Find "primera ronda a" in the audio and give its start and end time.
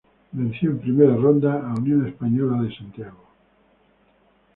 0.79-1.75